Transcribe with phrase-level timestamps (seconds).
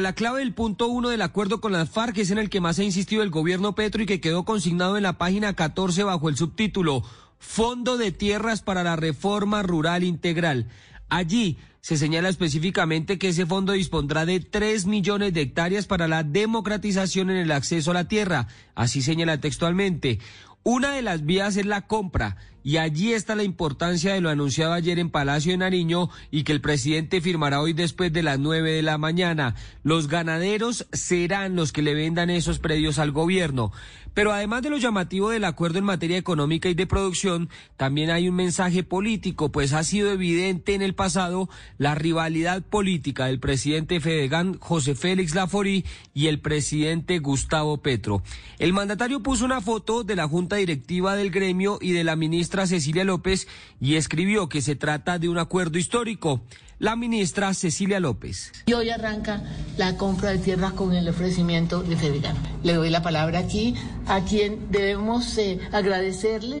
[0.00, 2.78] La clave del punto uno del acuerdo con las FARC es en el que más
[2.78, 6.36] ha insistido el gobierno Petro y que quedó consignado en la página 14 bajo el
[6.36, 7.02] subtítulo
[7.38, 10.68] Fondo de Tierras para la Reforma Rural Integral.
[11.08, 16.22] Allí se señala específicamente que ese fondo dispondrá de 3 millones de hectáreas para la
[16.22, 18.46] democratización en el acceso a la tierra.
[18.74, 20.18] Así señala textualmente.
[20.64, 24.74] Una de las vías es la compra y allí está la importancia de lo anunciado
[24.74, 28.72] ayer en Palacio de Nariño y que el presidente firmará hoy después de las nueve
[28.72, 29.54] de la mañana.
[29.82, 33.72] Los ganaderos serán los que le vendan esos predios al gobierno.
[34.12, 38.28] Pero además de lo llamativo del acuerdo en materia económica y de producción, también hay
[38.28, 44.00] un mensaje político, pues ha sido evidente en el pasado la rivalidad política del presidente
[44.00, 48.22] Fedegan José Félix Laforí y el presidente Gustavo Petro.
[48.58, 52.66] El mandatario puso una foto de la junta directiva del gremio y de la ministra
[52.66, 53.48] Cecilia López
[53.80, 56.42] y escribió que se trata de un acuerdo histórico.
[56.80, 58.52] La ministra Cecilia López.
[58.66, 59.42] Y hoy arranca
[59.76, 62.36] la compra de tierras con el ofrecimiento de Fedegan.
[62.62, 63.74] Le doy la palabra aquí
[64.06, 66.60] a quien debemos eh, agradecerle.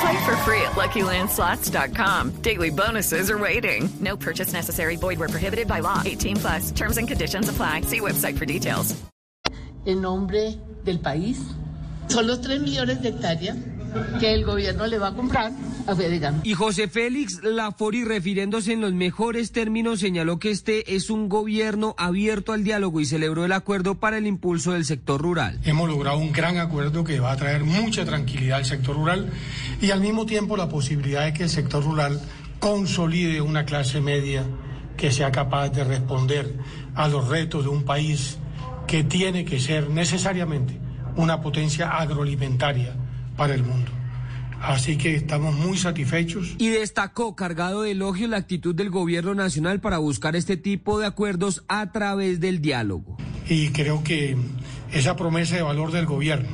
[0.00, 2.42] Play for free at LuckyLandSlots.com.
[2.42, 3.88] Daily bonuses are waiting.
[4.00, 4.96] No purchase necessary.
[4.96, 6.02] Void where prohibited by law.
[6.04, 6.70] 18 plus.
[6.70, 7.82] Terms and conditions apply.
[7.82, 8.94] See website for details.
[9.86, 10.54] En nombre
[10.84, 11.38] del país,
[12.08, 13.56] son los 3 millones de hectáreas
[14.20, 15.52] que el gobierno le va a comprar
[15.86, 16.40] a Fedegan.
[16.44, 21.94] Y José Félix Lafori, refiriéndose en los mejores términos, señaló que este es un gobierno
[21.98, 25.58] abierto al diálogo y celebró el acuerdo para el impulso del sector rural.
[25.64, 29.30] Hemos logrado un gran acuerdo que va a traer mucha tranquilidad al sector rural
[29.80, 32.20] y al mismo tiempo la posibilidad de que el sector rural
[32.58, 34.44] consolide una clase media
[34.96, 36.54] que sea capaz de responder
[36.94, 38.38] a los retos de un país
[38.86, 40.78] que tiene que ser necesariamente
[41.16, 42.94] una potencia agroalimentaria
[43.38, 43.90] para el mundo.
[44.60, 46.56] Así que estamos muy satisfechos.
[46.58, 51.06] Y destacó, cargado de elogios, la actitud del gobierno nacional para buscar este tipo de
[51.06, 53.16] acuerdos a través del diálogo.
[53.48, 54.36] Y creo que
[54.92, 56.50] esa promesa de valor del gobierno,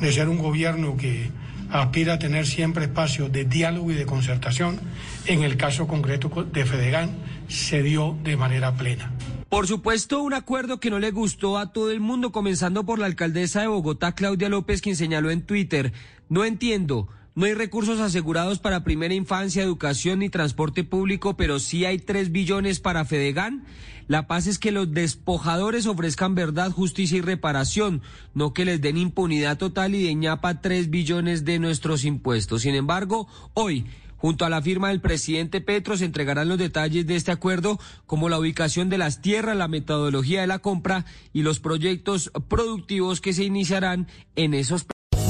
[0.00, 1.30] de ser un gobierno que
[1.70, 4.80] aspira a tener siempre espacios de diálogo y de concertación,
[5.26, 7.10] en el caso concreto de Fedegan,
[7.48, 9.12] se dio de manera plena.
[9.48, 13.06] Por supuesto, un acuerdo que no le gustó a todo el mundo, comenzando por la
[13.06, 15.92] alcaldesa de Bogotá, Claudia López, quien señaló en Twitter,
[16.28, 21.84] no entiendo, no hay recursos asegurados para primera infancia, educación ni transporte público, pero sí
[21.84, 23.64] hay tres billones para Fedegan.
[24.08, 28.02] La paz es que los despojadores ofrezcan verdad, justicia y reparación,
[28.34, 32.62] no que les den impunidad total y de ñapa tres billones de nuestros impuestos.
[32.62, 33.84] Sin embargo, hoy
[34.16, 38.28] Junto a la firma del presidente Petro se entregarán los detalles de este acuerdo, como
[38.28, 43.32] la ubicación de las tierras, la metodología de la compra y los proyectos productivos que
[43.32, 44.86] se iniciarán en esos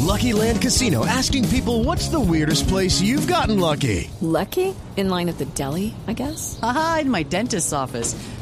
[0.06, 4.08] Lucky Land Casino asking people what's the weirdest place you've gotten lucky?
[4.20, 4.74] Lucky?
[4.97, 6.58] In line at the deli, I guess.
[6.62, 8.14] Aha, in my dentist's office.